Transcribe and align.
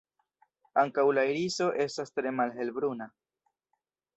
Ankaŭ 0.83 1.03
la 1.17 1.25
iriso 1.33 1.67
estas 1.85 2.15
tre 2.17 2.33
malhelbruna. 2.39 3.09